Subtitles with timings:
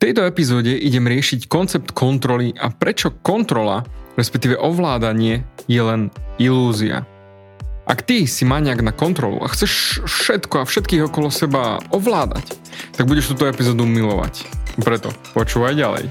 [0.00, 3.84] tejto epizóde idem riešiť koncept kontroly a prečo kontrola,
[4.16, 6.08] respektíve ovládanie, je len
[6.40, 7.04] ilúzia.
[7.84, 12.56] Ak ty si maniak na kontrolu a chceš všetko a všetkých okolo seba ovládať,
[12.96, 14.48] tak budeš túto epizódu milovať.
[14.80, 16.08] Preto počúvaj ďalej.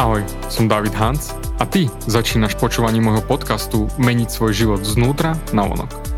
[0.00, 5.68] Ahoj, som David Hans a ty začínaš počúvanie môjho podcastu Meniť svoj život znútra na
[5.68, 6.17] vonok.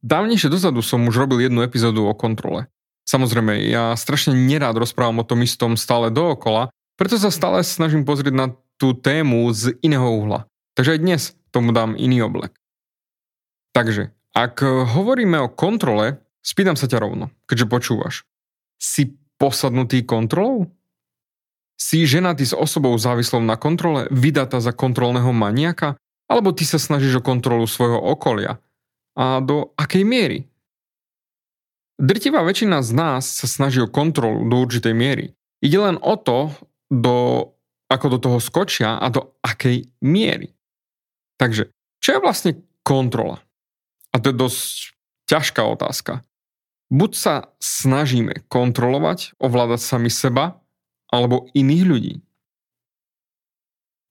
[0.00, 2.70] dávnejšie dozadu som už robil jednu epizódu o kontrole.
[3.04, 8.34] Samozrejme, ja strašne nerád rozprávam o tom istom stále dookola, preto sa stále snažím pozrieť
[8.34, 8.46] na
[8.78, 10.46] tú tému z iného uhla.
[10.78, 12.54] Takže aj dnes tomu dám iný oblek.
[13.74, 14.62] Takže, ak
[14.94, 18.14] hovoríme o kontrole, spýtam sa ťa rovno, keďže počúvaš.
[18.78, 20.70] Si posadnutý kontrolou?
[21.74, 25.98] Si ženatý s osobou závislou na kontrole, vydatá za kontrolného maniaka?
[26.30, 28.62] Alebo ty sa snažíš o kontrolu svojho okolia?
[29.14, 30.50] A do akej miery?
[31.94, 35.38] Drtivá väčšina z nás sa snaží o kontrolu do určitej miery.
[35.62, 36.50] Ide len o to,
[36.90, 37.50] do,
[37.86, 40.50] ako do toho skočia a do akej miery.
[41.38, 41.70] Takže,
[42.02, 42.52] čo je vlastne
[42.82, 43.42] kontrola?
[44.14, 44.94] A to je dosť
[45.30, 46.22] ťažká otázka.
[46.92, 50.62] Buď sa snažíme kontrolovať, ovládať sami seba,
[51.10, 52.14] alebo iných ľudí.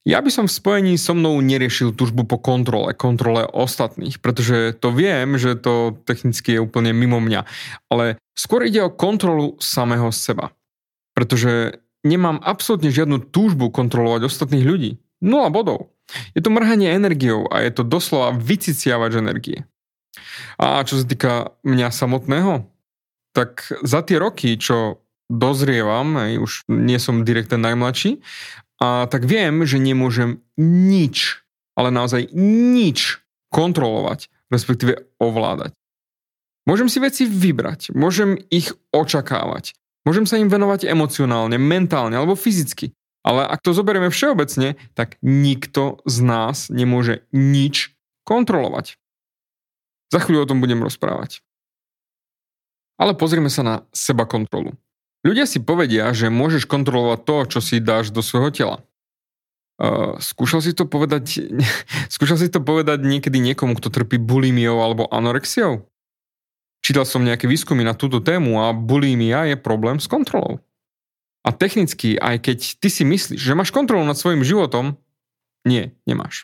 [0.04, 4.92] Ja by som v spojení so mnou neriešil tužbu po kontrole, kontrole ostatných, pretože to
[4.92, 7.48] viem, že to technicky je úplne mimo mňa.
[7.88, 10.52] Ale skôr ide o kontrolu samého seba.
[11.16, 14.92] Pretože nemám absolútne žiadnu túžbu kontrolovať ostatných ľudí.
[15.24, 15.96] Nula bodov.
[16.36, 19.64] Je to mrhanie energiou a je to doslova vyciciavač energie.
[20.60, 22.68] A čo sa týka mňa samotného,
[23.32, 25.00] tak za tie roky, čo
[25.32, 28.20] dozrievam, už nie som direkt ten najmladší,
[28.84, 31.40] a tak viem, že nemôžem nič,
[31.80, 35.72] ale naozaj nič kontrolovať, respektíve ovládať.
[36.68, 39.72] Môžem si veci vybrať, môžem ich očakávať,
[40.04, 42.92] môžem sa im venovať emocionálne, mentálne alebo fyzicky.
[43.24, 47.96] Ale ak to zoberieme všeobecne, tak nikto z nás nemôže nič
[48.28, 49.00] kontrolovať.
[50.12, 51.40] Za chvíľu o tom budem rozprávať.
[53.00, 54.76] Ale pozrieme sa na seba kontrolu.
[55.24, 58.78] Ľudia si povedia, že môžeš kontrolovať to, čo si dáš do svojho tela.
[59.80, 61.48] Uh, skúšal si to povedať,
[62.14, 65.88] skúšal si to povedať niekedy niekomu, kto trpí bulimiou alebo anorexiou?
[66.84, 70.60] Čítal som nejaké výskumy na túto tému a bulimia je problém s kontrolou.
[71.48, 75.00] A technicky, aj keď ty si myslíš, že máš kontrolu nad svojim životom,
[75.64, 76.44] nie, nemáš.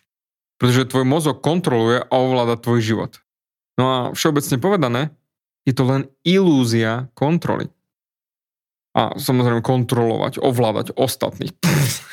[0.56, 3.12] Pretože tvoj mozog kontroluje a ovláda tvoj život.
[3.76, 5.02] No a všeobecne povedané,
[5.68, 7.68] je to len ilúzia kontroly
[8.98, 11.54] a samozrejme kontrolovať, ovládať ostatných.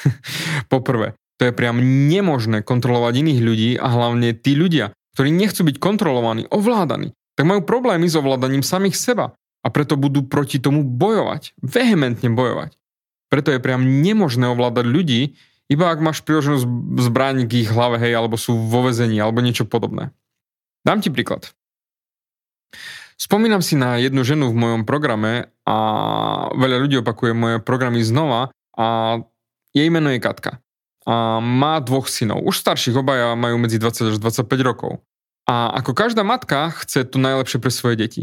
[0.73, 5.77] Poprvé, to je priam nemožné kontrolovať iných ľudí a hlavne tí ľudia, ktorí nechcú byť
[5.81, 11.57] kontrolovaní, ovládaní, tak majú problémy s ovládaním samých seba a preto budú proti tomu bojovať,
[11.61, 12.77] vehementne bojovať.
[13.27, 15.21] Preto je priam nemožné ovládať ľudí,
[15.67, 16.63] iba ak máš príležnosť
[17.11, 20.15] zbrániť k ich hlave, hej, alebo sú vo vezení, alebo niečo podobné.
[20.87, 21.51] Dám ti príklad.
[23.17, 25.77] Spomínam si na jednu ženu v mojom programe a
[26.53, 29.19] veľa ľudí opakuje moje programy znova a
[29.73, 30.61] jej meno je Katka.
[31.09, 35.01] A má dvoch synov, už starších, obaja majú medzi 20 až 25 rokov.
[35.49, 38.23] A ako každá matka chce to najlepšie pre svoje deti.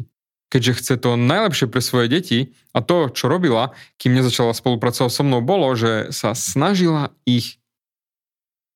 [0.54, 2.40] Keďže chce to najlepšie pre svoje deti
[2.76, 7.58] a to, čo robila, kým nezačala spolupracovať so mnou, bolo, že sa snažila ich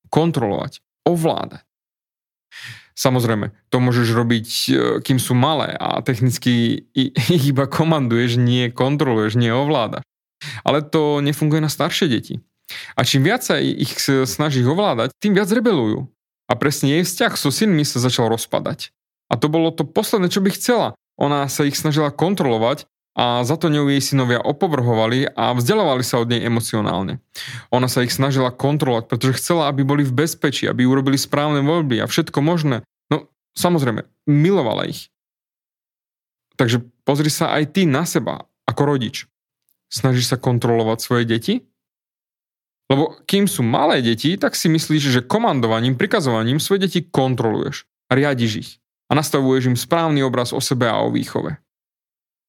[0.10, 1.68] kontrolovať, ovládať.
[2.98, 4.70] Samozrejme, to môžeš robiť, e,
[5.06, 6.82] kým sú malé a technicky
[7.38, 10.02] ich iba komanduješ, nie kontroluješ, nie ovládaš.
[10.66, 12.42] Ale to nefunguje na staršie deti.
[12.98, 16.10] A čím viac sa ich snažíš ovládať, tým viac rebelujú.
[16.50, 18.92] A presne jej vzťah so synmi sa začal rozpadať.
[19.28, 20.88] A to bolo to posledné, čo by chcela.
[21.18, 22.86] ona sa ich snažila kontrolovať
[23.18, 27.18] a za to ňou jej synovia opovrhovali a vzdelávali sa od nej emocionálne.
[27.74, 31.98] Ona sa ich snažila kontrolovať, pretože chcela, aby boli v bezpečí, aby urobili správne voľby
[31.98, 32.86] a všetko možné.
[33.10, 33.26] No,
[33.58, 35.10] samozrejme, milovala ich.
[36.62, 39.26] Takže pozri sa aj ty na seba, ako rodič.
[39.90, 41.66] Snažíš sa kontrolovať svoje deti?
[42.88, 48.16] Lebo kým sú malé deti, tak si myslíš, že komandovaním, prikazovaním svoje deti kontroluješ a
[48.16, 48.72] riadiš ich
[49.08, 51.60] a nastavuješ im správny obraz o sebe a o výchove.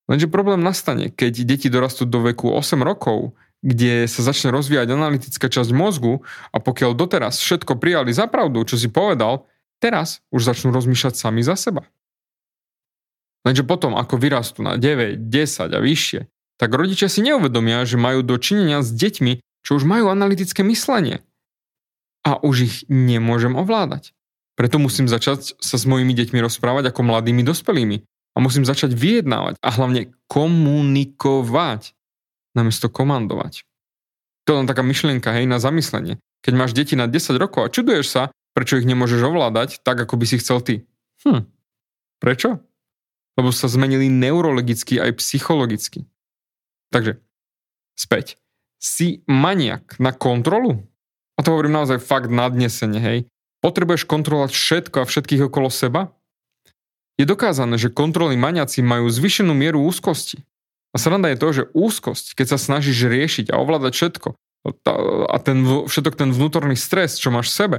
[0.08, 5.52] Lenže problém nastane, keď deti dorastú do veku 8 rokov, kde sa začne rozvíjať analytická
[5.52, 6.24] časť mozgu
[6.54, 9.44] a pokiaľ doteraz všetko prijali za pravdu, čo si povedal,
[9.84, 11.84] teraz už začnú rozmýšľať sami za seba.
[13.44, 16.20] Lenže potom, ako vyrastú na 9, 10 a vyššie,
[16.58, 21.22] tak rodičia si neuvedomia, že majú dočinenia s deťmi, čo už majú analytické myslenie.
[22.26, 24.10] A už ich nemôžem ovládať.
[24.58, 28.02] Preto musím začať sa s mojimi deťmi rozprávať ako mladými dospelými
[28.38, 31.98] a musím začať vyjednávať a hlavne komunikovať
[32.54, 33.66] namiesto komandovať.
[34.46, 36.22] To je len taká myšlienka, hej, na zamyslenie.
[36.46, 38.22] Keď máš deti na 10 rokov a čuduješ sa,
[38.54, 40.74] prečo ich nemôžeš ovládať tak, ako by si chcel ty.
[41.26, 41.50] Hm,
[42.22, 42.62] prečo?
[43.34, 46.06] Lebo sa zmenili neurologicky aj psychologicky.
[46.94, 47.18] Takže,
[47.98, 48.38] späť.
[48.78, 50.86] Si maniak na kontrolu?
[51.34, 53.18] A to hovorím naozaj fakt nadnesene, hej.
[53.58, 56.14] Potrebuješ kontrolovať všetko a všetkých okolo seba?
[57.18, 60.46] Je dokázané, že kontrolní maniaci majú zvyšenú mieru úzkosti.
[60.94, 64.28] A sranda je to, že úzkosť, keď sa snažíš riešiť a ovládať všetko,
[65.28, 67.78] a ten, všetok ten vnútorný stres, čo máš v sebe,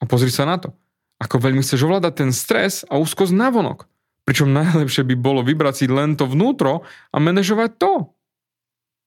[0.00, 0.72] a pozri sa na to,
[1.20, 3.84] ako veľmi chceš ovládať ten stres a úzkosť navonok.
[4.24, 7.92] Pričom najlepšie by bolo vybrať si len to vnútro a manažovať to.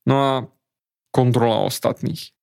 [0.06, 0.32] No a
[1.10, 2.34] kontrola ostatných.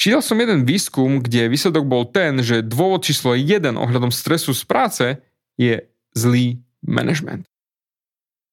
[0.00, 4.62] Čítal som jeden výskum, kde výsledok bol ten, že dôvod číslo 1 ohľadom stresu z
[4.64, 5.04] práce
[5.60, 7.46] je zlý management.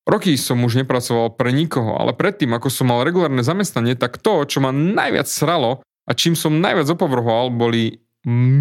[0.08, 4.48] Roky som už nepracoval pre nikoho, ale predtým, ako som mal regulárne zamestnanie, tak to,
[4.48, 8.00] čo ma najviac sralo a čím som najviac opovrhoval, boli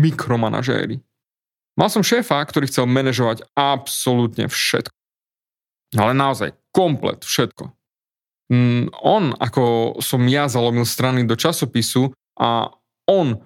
[0.02, 0.98] mikromanažéri.
[1.78, 4.90] Mal som šéfa, ktorý chcel manažovať absolútne všetko.
[5.94, 7.70] Ale naozaj, komplet všetko.
[8.50, 12.10] Mm, on, ako som ja zalomil strany do časopisu
[12.42, 12.74] a
[13.06, 13.38] on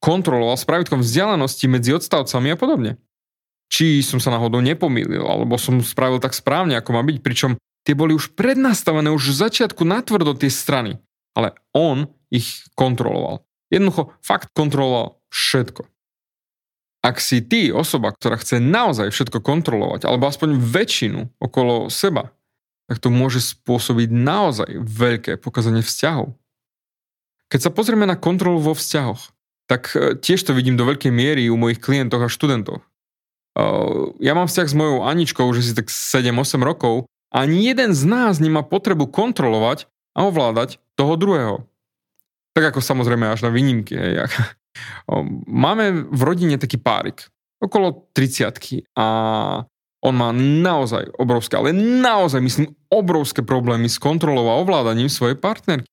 [0.00, 2.96] kontroloval s vzdialenosti medzi odstavcami a podobne
[3.68, 7.94] či som sa náhodou nepomýlil, alebo som spravil tak správne, ako má byť, pričom tie
[7.96, 11.00] boli už prednastavené už v začiatku natvrdo tie strany.
[11.34, 13.42] Ale on ich kontroloval.
[13.68, 15.82] Jednoducho fakt kontroloval všetko.
[17.04, 22.32] Ak si ty osoba, ktorá chce naozaj všetko kontrolovať, alebo aspoň väčšinu okolo seba,
[22.88, 26.32] tak to môže spôsobiť naozaj veľké pokazanie vzťahov.
[27.52, 29.34] Keď sa pozrieme na kontrolu vo vzťahoch,
[29.68, 32.84] tak e, tiež to vidím do veľkej miery u mojich klientov a študentov
[34.18, 38.38] ja mám vzťah s mojou Aničkou už si tak 7-8 rokov ani jeden z nás
[38.38, 41.66] nemá potrebu kontrolovať a ovládať toho druhého.
[42.54, 43.98] Tak ako samozrejme až na výnimky.
[43.98, 44.30] Hej.
[45.66, 47.26] Máme v rodine taký párik,
[47.58, 49.06] okolo 30 a
[50.04, 55.88] on má naozaj obrovské, ale naozaj myslím obrovské problémy s kontrolou a ovládaním svojej partnerky.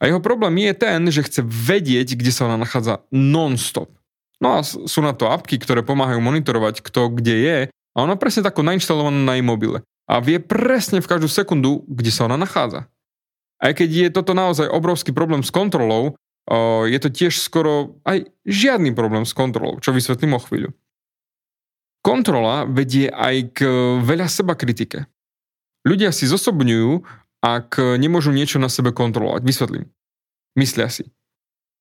[0.00, 3.92] A jeho problém je ten, že chce vedieť, kde sa ona nachádza non-stop.
[4.40, 8.40] No a sú na to apky, ktoré pomáhajú monitorovať, kto kde je a ona presne
[8.40, 9.84] tako nainštalovaná na mobile.
[10.08, 12.88] A vie presne v každú sekundu, kde sa ona nachádza.
[13.60, 16.16] Aj keď je toto naozaj obrovský problém s kontrolou,
[16.88, 20.72] je to tiež skoro aj žiadny problém s kontrolou, čo vysvetlím o chvíľu.
[22.00, 23.58] Kontrola vedie aj k
[24.00, 25.04] veľa seba kritike.
[25.84, 27.04] Ľudia si zosobňujú,
[27.44, 29.44] ak nemôžu niečo na sebe kontrolovať.
[29.44, 29.84] Vysvetlím.
[30.56, 31.12] Myslia si.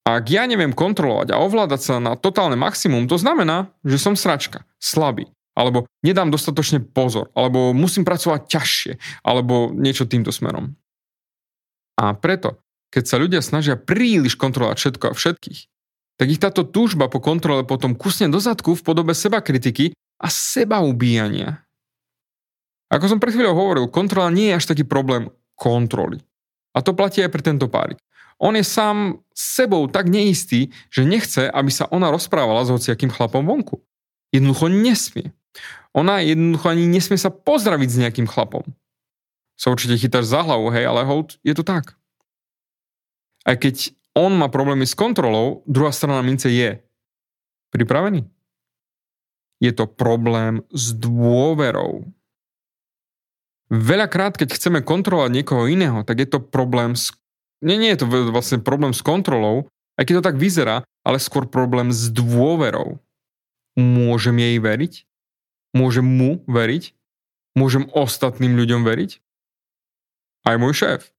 [0.09, 4.65] Ak ja neviem kontrolovať a ovládať sa na totálne maximum, to znamená, že som sračka,
[4.81, 10.73] slabý, alebo nedám dostatočne pozor, alebo musím pracovať ťažšie, alebo niečo týmto smerom.
[12.01, 12.57] A preto,
[12.89, 15.59] keď sa ľudia snažia príliš kontrolovať všetko a všetkých,
[16.17, 20.27] tak ich táto túžba po kontrole potom kusne do zadku v podobe seba kritiky a
[20.27, 21.63] seba ubíjania.
[22.89, 26.17] Ako som pred chvíľou hovoril, kontrola nie je až taký problém kontroly.
[26.73, 28.01] A to platí aj pre tento párik.
[28.39, 33.43] On je sám sebou tak neistý, že nechce, aby sa ona rozprávala s hociakým chlapom
[33.43, 33.83] vonku.
[34.31, 35.35] Jednoducho nesmie.
[35.91, 38.63] Ona jednoducho ani nesmie sa pozdraviť s nejakým chlapom.
[39.59, 41.99] Sa určite chytáš za hlavu, hej, ale hold, je to tak.
[43.43, 46.79] Aj keď on má problémy s kontrolou, druhá strana mince je.
[47.75, 48.23] Pripravený?
[49.59, 52.07] Je to problém s dôverou.
[53.69, 57.13] Veľakrát, keď chceme kontrolovať niekoho iného, tak je to problém s
[57.63, 59.67] nie, nie je to vlastne problém s kontrolou,
[59.99, 62.99] aj keď to tak vyzerá, ale skôr problém s dôverou.
[63.75, 64.93] Môžem jej veriť?
[65.75, 66.97] Môžem mu veriť?
[67.59, 69.19] môžem ostatným ľuďom veriť?
[70.47, 71.11] Aj môj šéf.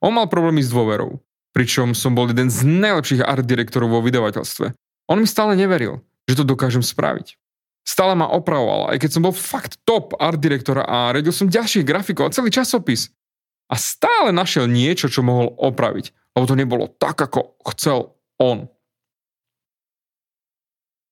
[0.00, 1.20] On mal problémy s dôverou,
[1.52, 4.72] pričom som bol jeden z najlepších art direktorov vo vydavateľstve.
[5.12, 7.36] On mi stále neveril, že to dokážem spraviť.
[7.82, 11.84] Stále ma opravoval, aj keď som bol fakt top art direktora a redil som ďalších
[11.84, 13.10] grafikov a celý časopis.
[13.70, 18.66] A stále našiel niečo, čo mohol opraviť, lebo to nebolo tak, ako chcel on.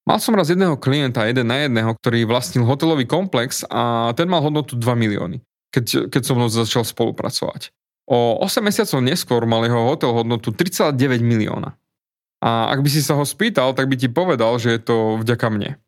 [0.09, 4.43] Mal som raz jedného klienta, jeden na jedného, ktorý vlastnil hotelový komplex a ten mal
[4.43, 5.39] hodnotu 2 milióny,
[5.71, 7.71] keď, keď som mnou začal spolupracovať.
[8.11, 11.79] O 8 mesiacov neskôr mal jeho hotel hodnotu 3,9 milióna.
[12.41, 15.47] A ak by si sa ho spýtal, tak by ti povedal, že je to vďaka
[15.53, 15.79] mne.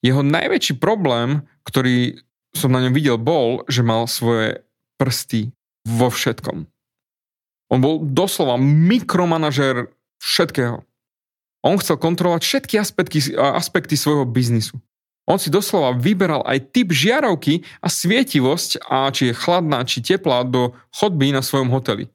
[0.00, 2.22] Jeho najväčší problém, ktorý
[2.56, 4.64] som na ňom videl, bol, že mal svoje
[4.96, 5.52] prsty
[5.86, 6.66] vo všetkom.
[7.72, 9.88] On bol doslova mikromanažer
[10.20, 10.84] všetkého.
[11.62, 14.76] On chcel kontrolovať všetky aspekty, aspekty svojho biznisu.
[15.30, 20.42] On si doslova vyberal aj typ žiarovky a svietivosť, a či je chladná, či teplá
[20.42, 22.10] do chodby na svojom hoteli.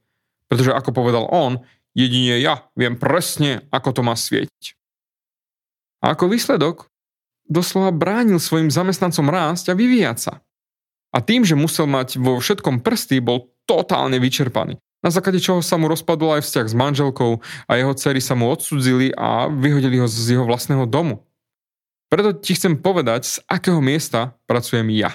[0.51, 1.63] Pretože ako povedal on,
[1.95, 4.75] jedine ja viem presne, ako to má svietiť.
[6.03, 6.91] A ako výsledok,
[7.47, 10.33] doslova bránil svojim zamestnancom rásť a vyvíjať sa.
[11.15, 15.77] A tým, že musel mať vo všetkom prsty, bol totálne vyčerpaný na základe čoho sa
[15.77, 20.07] mu rozpadol aj vzťah s manželkou a jeho dcery sa mu odsudzili a vyhodili ho
[20.09, 21.21] z jeho vlastného domu.
[22.09, 25.13] Preto ti chcem povedať, z akého miesta pracujem ja.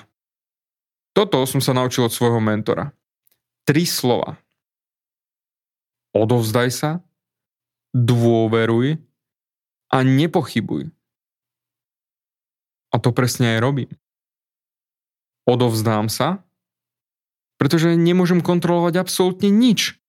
[1.12, 2.94] Toto som sa naučil od svojho mentora.
[3.66, 4.38] Tri slova.
[6.16, 6.90] Odovzdaj sa,
[7.92, 9.00] dôveruj
[9.92, 10.88] a nepochybuj.
[12.92, 13.92] A to presne aj robím.
[15.48, 16.44] Odovzdám sa,
[17.62, 20.02] pretože nemôžem kontrolovať absolútne nič.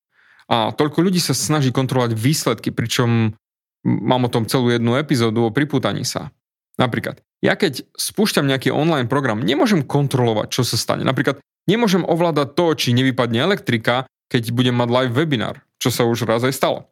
[0.49, 3.37] A toľko ľudí sa snaží kontrolovať výsledky, pričom
[3.85, 6.33] mám o tom celú jednu epizódu o pripútaní sa.
[6.81, 11.05] Napríklad, ja keď spúšťam nejaký online program, nemôžem kontrolovať, čo sa stane.
[11.05, 11.37] Napríklad,
[11.69, 16.41] nemôžem ovládať to, či nevypadne elektrika, keď budem mať live webinár, čo sa už raz
[16.41, 16.89] aj stalo.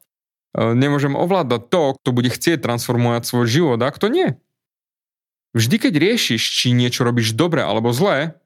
[0.53, 4.37] E, nemôžem ovládať to, kto bude chcieť transformovať svoj život a kto nie.
[5.57, 8.37] Vždy, keď riešiš, či niečo robíš dobre alebo zlé,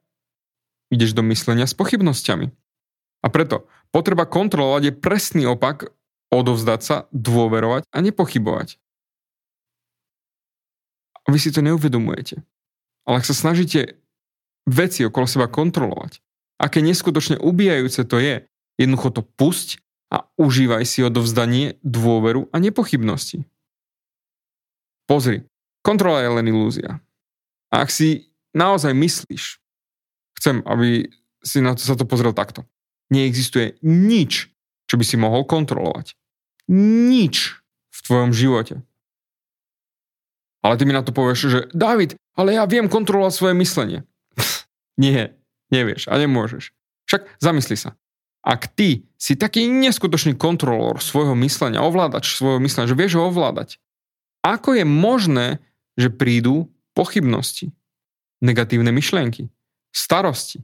[0.93, 2.51] ideš do myslenia s pochybnosťami.
[3.25, 5.89] A preto potreba kontrolovať je presný opak
[6.29, 8.77] odovzdať sa, dôverovať a nepochybovať.
[11.25, 12.45] A vy si to neuvedomujete.
[13.05, 13.97] Ale ak sa snažíte
[14.69, 16.21] veci okolo seba kontrolovať,
[16.61, 18.45] aké neskutočne ubijajúce to je,
[18.77, 19.81] jednoducho to pusť
[20.13, 23.45] a užívaj si odovzdanie, dôveru a nepochybnosti.
[25.05, 25.45] Pozri,
[25.85, 27.01] kontrola je len ilúzia.
[27.69, 29.61] A ak si naozaj myslíš,
[30.35, 31.09] Chcem, aby
[31.45, 32.67] si na to, sa to pozrel takto.
[33.13, 34.49] Neexistuje nič,
[34.89, 36.17] čo by si mohol kontrolovať.
[36.71, 37.61] Nič
[37.93, 38.81] v tvojom živote.
[40.65, 44.01] Ale ty mi na to povieš, že David, ale ja viem kontrolovať svoje myslenie.
[44.95, 45.35] Nie,
[45.69, 46.71] nevieš a nemôžeš.
[47.05, 47.93] Však zamysli sa.
[48.45, 53.81] Ak ty si taký neskutočný kontrolór svojho myslenia, ovládač svojho myslenia, že vieš ho ovládať,
[54.45, 55.47] ako je možné,
[55.97, 57.73] že prídu pochybnosti,
[58.45, 59.49] negatívne myšlienky,
[59.95, 60.59] starosti,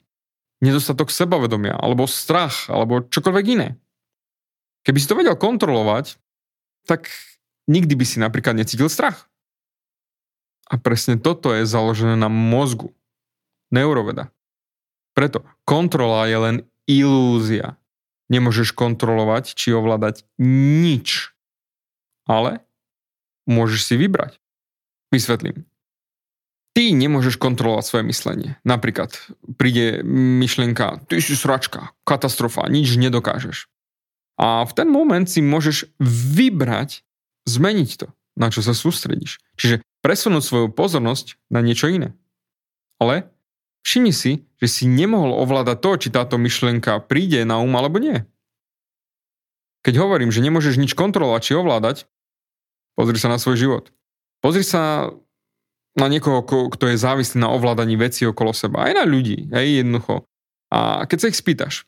[0.59, 3.79] nedostatok sebavedomia, alebo strach, alebo čokoľvek iné.
[4.83, 6.19] Keby si to vedel kontrolovať,
[6.83, 7.07] tak
[7.71, 9.31] nikdy by si napríklad necítil strach.
[10.67, 12.91] A presne toto je založené na mozgu.
[13.71, 14.31] Neuroveda.
[15.15, 16.57] Preto kontrola je len
[16.87, 17.79] ilúzia.
[18.31, 21.35] Nemôžeš kontrolovať či ovládať nič.
[22.23, 22.63] Ale
[23.43, 24.39] môžeš si vybrať.
[25.11, 25.67] Vysvetlím.
[26.71, 28.49] Ty nemôžeš kontrolovať svoje myslenie.
[28.63, 29.11] Napríklad
[29.59, 33.67] príde myšlienka, ty si sračka, katastrofa, nič nedokážeš.
[34.39, 35.91] A v ten moment si môžeš
[36.33, 37.03] vybrať,
[37.43, 38.07] zmeniť to,
[38.39, 39.43] na čo sa sústredíš.
[39.59, 42.15] Čiže presunúť svoju pozornosť na niečo iné.
[42.97, 43.27] Ale
[43.83, 48.23] všimni si, že si nemohol ovládať to, či táto myšlienka príde na um alebo nie.
[49.81, 51.97] Keď hovorím, že nemôžeš nič kontrolovať či ovládať,
[52.93, 53.89] pozri sa na svoj život.
[54.41, 55.09] Pozri sa
[55.95, 58.87] na niekoho, kto je závislý na ovládaní veci okolo seba.
[58.87, 60.23] Aj na ľudí, aj jednoducho.
[60.71, 61.83] A keď sa ich spýtaš,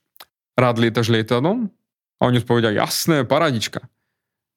[0.60, 1.72] rád lietaš lietadlom?
[2.20, 3.88] A oni odpovedia, jasné, paradička.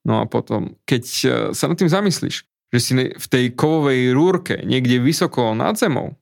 [0.07, 4.63] No a potom, keď e, sa nad tým zamyslíš, že si v tej kovovej rúrke
[4.63, 6.15] niekde vysoko nad zemou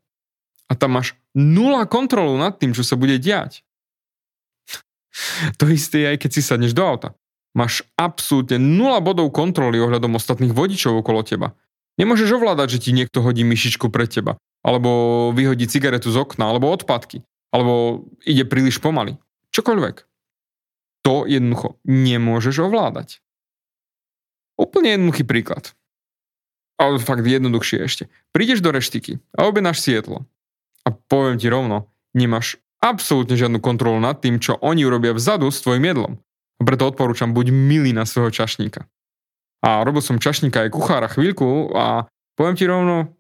[0.69, 3.61] a tam máš nula kontrolu nad tým, čo sa bude diať.
[5.61, 7.13] to isté aj keď si sadneš do auta.
[7.55, 11.53] Máš absolútne nula bodov kontroly ohľadom ostatných vodičov okolo teba.
[11.95, 14.35] Nemôžeš ovládať, že ti niekto hodí myšičku pred teba,
[14.67, 17.23] alebo vyhodí cigaretu z okna, alebo odpadky,
[17.55, 19.15] alebo ide príliš pomaly.
[19.55, 19.97] Čokoľvek.
[21.07, 23.23] To jednoducho nemôžeš ovládať.
[24.59, 25.75] Úplne jednoduchý príklad.
[26.75, 28.05] Ale fakt jednoduchšie ešte.
[28.35, 29.95] Prídeš do reštiky a objednáš si.
[30.85, 35.63] A poviem ti rovno, nemáš absolútne žiadnu kontrolu nad tým, čo oni urobia vzadu s
[35.63, 36.13] tvojim jedlom.
[36.59, 38.87] A preto odporúčam, buď milý na svojho čašníka.
[39.65, 42.05] A robil som čašníka aj kuchára chvíľku a
[42.37, 43.17] poviem ti rovno,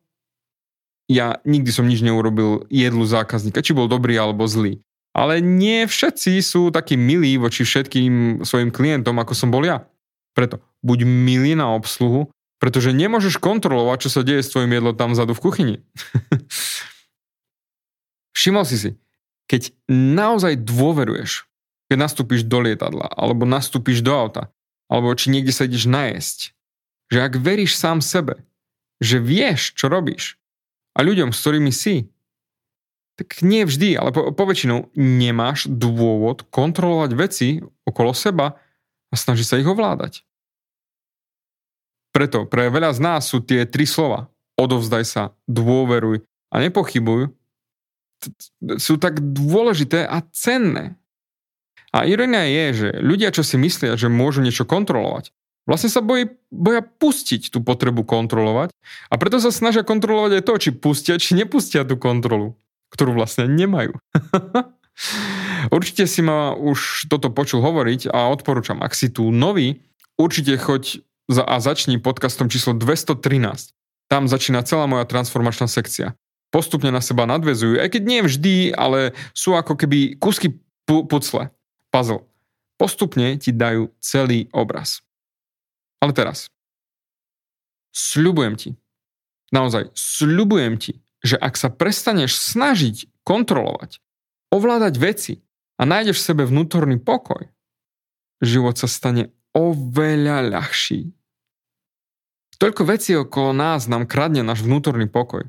[1.08, 4.84] ja nikdy som nič neurobil jedlu zákazníka, či bol dobrý alebo zlý.
[5.16, 9.88] Ale nie všetci sú takí milí voči všetkým svojim klientom, ako som bol ja.
[10.36, 12.28] Preto buď milý na obsluhu,
[12.60, 15.76] pretože nemôžeš kontrolovať, čo sa deje s tvojim jedlom tam vzadu v kuchyni.
[18.36, 18.90] Všimol si si,
[19.46, 21.46] keď naozaj dôveruješ,
[21.88, 24.50] keď nastúpiš do lietadla, alebo nastúpiš do auta,
[24.94, 26.54] alebo či niekde sa ideš najesť,
[27.10, 28.46] že ak veríš sám sebe,
[29.02, 30.38] že vieš, čo robíš
[30.94, 32.06] a ľuďom, s ktorými si,
[33.18, 38.54] tak nie vždy, ale po, po väčšinou nemáš dôvod kontrolovať veci okolo seba
[39.10, 40.22] a snažiť sa ich ovládať.
[42.14, 47.30] Preto pre veľa z nás sú tie tri slova odovzdaj sa, dôveruj a nepochybuj
[48.80, 50.96] sú tak dôležité a cenné.
[51.94, 55.30] A ironia je, že ľudia, čo si myslia, že môžu niečo kontrolovať,
[55.62, 58.74] vlastne sa bojí, boja pustiť tú potrebu kontrolovať
[59.08, 62.58] a preto sa snažia kontrolovať aj to, či pustia, či nepustia tú kontrolu
[62.94, 63.98] ktorú vlastne nemajú.
[65.74, 69.82] určite si ma už toto počul hovoriť a odporúčam, ak si tu nový,
[70.14, 73.74] určite choď za, a začni podcastom číslo 213.
[74.06, 76.14] Tam začína celá moja transformačná sekcia.
[76.54, 80.54] Postupne na seba nadvezujú, aj keď nie vždy, ale sú ako keby kúsky
[80.86, 81.50] pu- pucle,
[81.94, 82.26] puzzle.
[82.74, 85.06] Postupne ti dajú celý obraz.
[86.02, 86.50] Ale teraz.
[87.94, 88.70] Sľubujem ti,
[89.54, 94.02] naozaj, sľubujem ti, že ak sa prestaneš snažiť kontrolovať,
[94.50, 95.34] ovládať veci
[95.78, 97.46] a nájdeš v sebe vnútorný pokoj,
[98.42, 101.14] život sa stane oveľa ľahší.
[102.58, 105.46] Toľko vecí okolo nás nám kradne náš vnútorný pokoj.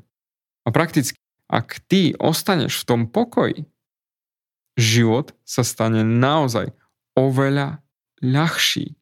[0.62, 1.18] A prakticky,
[1.50, 3.66] ak ty ostaneš v tom pokoji,
[4.76, 6.70] život sa stane naozaj
[7.16, 7.80] oveľa
[8.20, 8.94] ľahší.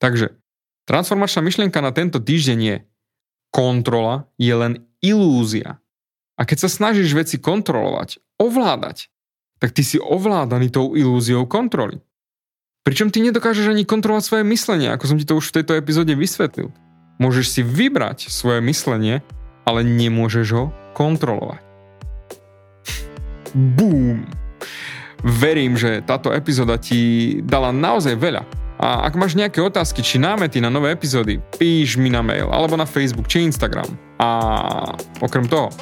[0.00, 0.34] Takže
[0.88, 2.76] transformačná myšlienka na tento týždeň je
[3.52, 5.78] kontrola je len ilúzia.
[6.38, 9.10] A keď sa snažíš veci kontrolovať, ovládať,
[9.58, 11.98] tak ty si ovládaný tou ilúziou kontroly.
[12.86, 16.14] Pričom ty nedokážeš ani kontrolovať svoje myslenie, ako som ti to už v tejto epizóde
[16.14, 16.70] vysvetlil.
[17.18, 19.20] Môžeš si vybrať svoje myslenie,
[19.66, 21.60] ale nemôžeš ho kontrolovať.
[23.52, 24.37] Boom!
[25.24, 28.42] Verím, že táto epizóda ti dala naozaj veľa
[28.78, 32.78] a ak máš nejaké otázky či námety na nové epizódy, píš mi na mail alebo
[32.78, 33.90] na Facebook či Instagram.
[34.22, 34.30] A
[35.18, 35.74] okrem toho,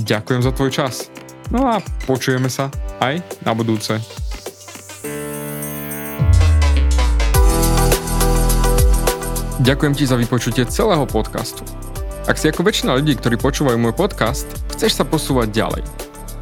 [0.00, 1.12] ďakujem za tvoj čas.
[1.52, 2.72] No a počujeme sa
[3.04, 4.00] aj na budúce.
[9.60, 11.60] Ďakujem ti za vypočutie celého podcastu.
[12.24, 16.07] Ak si ako väčšina ľudí, ktorí počúvajú môj podcast, chceš sa posúvať ďalej.